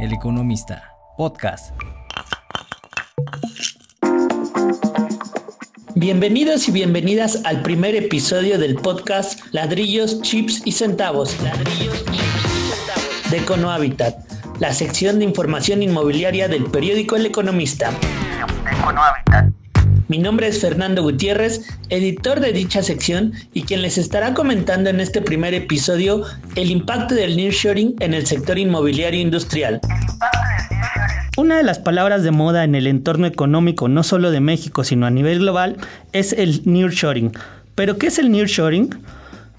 [0.00, 1.74] El Economista, podcast.
[5.96, 11.36] Bienvenidos y bienvenidas al primer episodio del podcast Ladrillos, Chips y Centavos.
[11.42, 13.30] Ladrillos, Chips y Centavos.
[13.30, 14.16] De Econohabitat,
[14.60, 17.90] la sección de información inmobiliaria del periódico El Economista.
[17.90, 19.57] De Econohabitat.
[20.08, 25.00] Mi nombre es Fernando Gutiérrez, editor de dicha sección y quien les estará comentando en
[25.00, 26.22] este primer episodio
[26.56, 29.82] el impacto del nearshoring en el sector inmobiliario industrial.
[31.36, 35.04] Una de las palabras de moda en el entorno económico no solo de México, sino
[35.04, 35.76] a nivel global,
[36.12, 37.32] es el nearshoring.
[37.74, 38.88] ¿Pero qué es el nearshoring?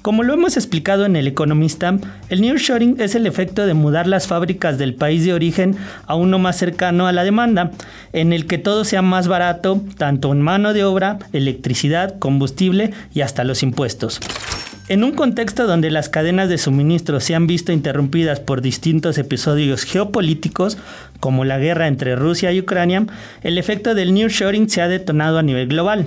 [0.00, 1.98] Como lo hemos explicado en El Economista,
[2.28, 5.76] el nearshoring es el efecto de mudar las fábricas del país de origen
[6.06, 7.72] a uno más cercano a la demanda,
[8.12, 13.22] en el que todo sea más barato, tanto en mano de obra, electricidad, combustible y
[13.22, 14.20] hasta los impuestos.
[14.88, 19.82] En un contexto donde las cadenas de suministro se han visto interrumpidas por distintos episodios
[19.82, 20.78] geopolíticos,
[21.18, 23.04] como la guerra entre Rusia y Ucrania,
[23.42, 26.06] el efecto del nearshoring se ha detonado a nivel global.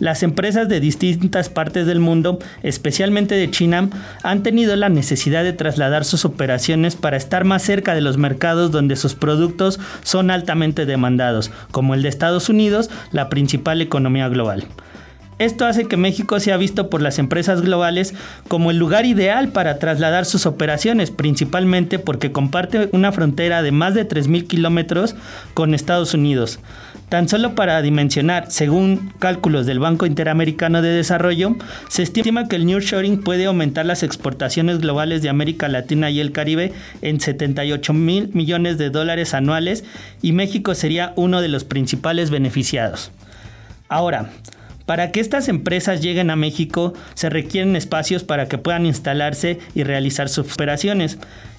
[0.00, 3.90] Las empresas de distintas partes del mundo, especialmente de China,
[4.22, 8.72] han tenido la necesidad de trasladar sus operaciones para estar más cerca de los mercados
[8.72, 14.66] donde sus productos son altamente demandados, como el de Estados Unidos, la principal economía global.
[15.40, 18.12] Esto hace que México sea visto por las empresas globales
[18.46, 23.94] como el lugar ideal para trasladar sus operaciones, principalmente porque comparte una frontera de más
[23.94, 25.16] de 3.000 kilómetros
[25.54, 26.58] con Estados Unidos.
[27.08, 31.56] Tan solo para dimensionar, según cálculos del Banco Interamericano de Desarrollo,
[31.88, 36.32] se estima que el nearshoring puede aumentar las exportaciones globales de América Latina y el
[36.32, 39.84] Caribe en 78 mil millones de dólares anuales
[40.20, 43.10] y México sería uno de los principales beneficiados.
[43.88, 44.28] Ahora,
[44.90, 49.84] para que estas empresas lleguen a México se requieren espacios para que puedan instalarse y
[49.84, 51.16] realizar sus operaciones.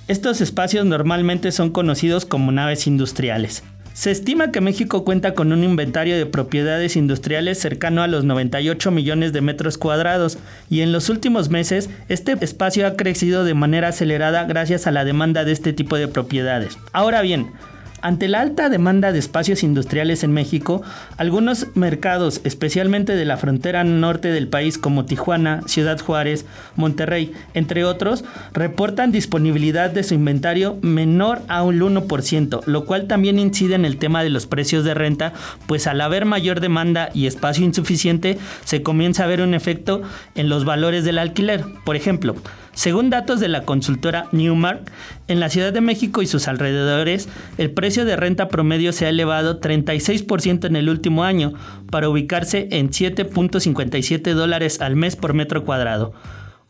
[0.10, 3.64] Estos espacios normalmente son conocidos como naves industriales.
[3.94, 8.91] Se estima que México cuenta con un inventario de propiedades industriales cercano a los 98
[8.91, 10.38] millones de metros cuadrados
[10.70, 15.06] y en los últimos meses este espacio ha crecido de manera acelerada gracias a la
[15.06, 16.78] demanda de este tipo de propiedades.
[16.91, 17.52] Ahora bien,
[18.01, 20.81] ante la alta demanda de espacios industriales en México,
[21.17, 26.45] algunos mercados, especialmente de la frontera norte del país como Tijuana, Ciudad Juárez,
[26.75, 28.23] Monterrey, entre otros,
[28.53, 33.97] reportan disponibilidad de su inventario menor a un 1%, lo cual también incide en el
[33.97, 35.34] tema de los precios de renta,
[35.67, 40.01] pues al haber mayor demanda y espacio insuficiente, se comienza a ver un efecto
[40.35, 41.63] en los valores del alquiler.
[41.85, 42.35] Por ejemplo,
[42.74, 44.92] según datos de la consultora Newmark,
[45.28, 47.28] en la Ciudad de México y sus alrededores,
[47.58, 51.54] el precio de renta promedio se ha elevado 36% en el último año,
[51.90, 56.14] para ubicarse en 7.57 dólares al mes por metro cuadrado.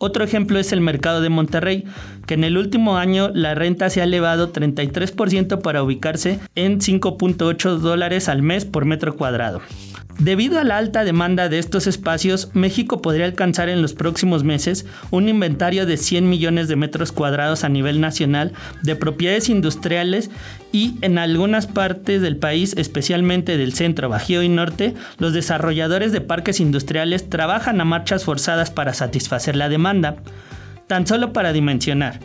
[0.03, 1.85] Otro ejemplo es el mercado de Monterrey,
[2.25, 7.77] que en el último año la renta se ha elevado 33% para ubicarse en 5.8
[7.77, 9.61] dólares al mes por metro cuadrado.
[10.19, 14.85] Debido a la alta demanda de estos espacios, México podría alcanzar en los próximos meses
[15.09, 20.29] un inventario de 100 millones de metros cuadrados a nivel nacional de propiedades industriales
[20.71, 26.21] y en algunas partes del país, especialmente del centro, bajío y norte, los desarrolladores de
[26.21, 30.17] parques industriales trabajan a marchas forzadas para satisfacer la demanda.
[30.87, 32.19] Tan solo para dimensionar,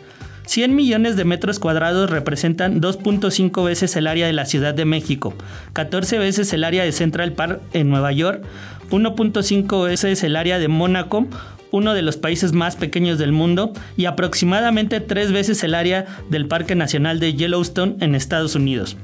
[0.47, 5.33] 100 millones de metros cuadrados representan 2.5 veces el área de la Ciudad de México,
[5.73, 8.43] 14 veces el área de Central Park en Nueva York,
[8.89, 11.27] 1.5 veces el área de Mónaco,
[11.71, 16.47] uno de los países más pequeños del mundo, y aproximadamente 3 veces el área del
[16.47, 18.95] Parque Nacional de Yellowstone en Estados Unidos.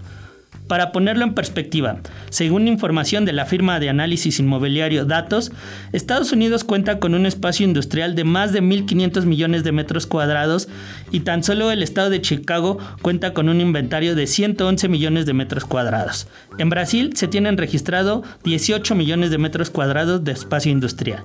[0.74, 1.98] Para ponerlo en perspectiva,
[2.32, 5.52] según información de la firma de análisis inmobiliario Datos,
[5.92, 10.70] Estados Unidos cuenta con un espacio industrial de más de 1.500 millones de metros cuadrados
[11.12, 15.34] y tan solo el estado de Chicago cuenta con un inventario de 111 millones de
[15.34, 16.28] metros cuadrados.
[16.58, 21.24] En Brasil se tienen registrado 18 millones de metros cuadrados de espacio industrial.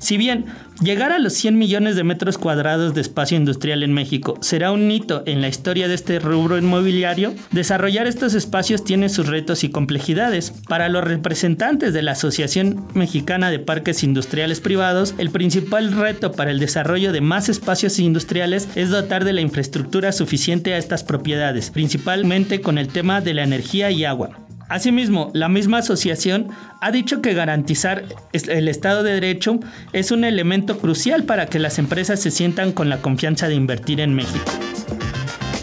[0.00, 0.46] Si bien
[0.80, 4.90] llegar a los 100 millones de metros cuadrados de espacio industrial en México será un
[4.90, 9.68] hito en la historia de este rubro inmobiliario, desarrollar estos espacios tiene sus retos y
[9.68, 10.52] complejidades.
[10.68, 16.50] Para los representantes de la Asociación Mexicana de Parques Industriales Privados, el principal reto para
[16.50, 21.70] el desarrollo de más espacios industriales es dotar de la infraestructura suficiente a estas propiedades,
[21.70, 24.49] principalmente con el tema de la energía y agua.
[24.70, 26.48] Asimismo, la misma asociación
[26.80, 29.58] ha dicho que garantizar el Estado de Derecho
[29.92, 34.00] es un elemento crucial para que las empresas se sientan con la confianza de invertir
[34.00, 34.44] en México.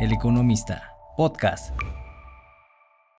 [0.00, 1.74] El Economista, podcast.